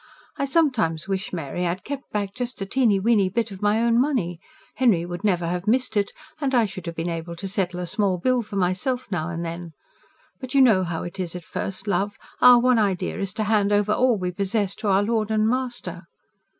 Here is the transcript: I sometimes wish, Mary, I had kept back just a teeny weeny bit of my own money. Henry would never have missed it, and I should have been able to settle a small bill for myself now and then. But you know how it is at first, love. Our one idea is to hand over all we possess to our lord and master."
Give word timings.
I 0.35 0.45
sometimes 0.45 1.07
wish, 1.07 1.31
Mary, 1.31 1.63
I 1.63 1.69
had 1.69 1.83
kept 1.83 2.11
back 2.11 2.33
just 2.33 2.59
a 2.59 2.65
teeny 2.65 2.99
weeny 2.99 3.29
bit 3.29 3.51
of 3.51 3.61
my 3.61 3.79
own 3.83 4.01
money. 4.01 4.39
Henry 4.73 5.05
would 5.05 5.23
never 5.23 5.45
have 5.47 5.67
missed 5.67 5.95
it, 5.95 6.11
and 6.39 6.55
I 6.55 6.65
should 6.65 6.87
have 6.87 6.95
been 6.95 7.07
able 7.07 7.35
to 7.35 7.47
settle 7.47 7.79
a 7.79 7.85
small 7.85 8.17
bill 8.17 8.41
for 8.41 8.55
myself 8.55 9.11
now 9.11 9.29
and 9.29 9.45
then. 9.45 9.73
But 10.39 10.55
you 10.55 10.61
know 10.63 10.83
how 10.83 11.03
it 11.03 11.19
is 11.19 11.35
at 11.35 11.45
first, 11.45 11.85
love. 11.85 12.17
Our 12.41 12.57
one 12.57 12.79
idea 12.79 13.19
is 13.19 13.31
to 13.35 13.43
hand 13.43 13.71
over 13.71 13.91
all 13.93 14.17
we 14.17 14.31
possess 14.31 14.73
to 14.77 14.87
our 14.87 15.03
lord 15.03 15.29
and 15.29 15.47
master." 15.47 16.07